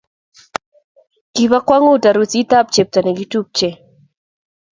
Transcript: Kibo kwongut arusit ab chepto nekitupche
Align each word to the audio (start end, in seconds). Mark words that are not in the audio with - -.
Kibo 1.33 1.57
kwongut 1.67 2.03
arusit 2.09 2.51
ab 2.57 2.67
chepto 2.73 2.99
nekitupche 3.01 3.69